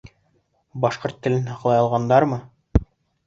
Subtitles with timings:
[0.85, 2.39] Башҡорт телен һаҡлай алғандармы?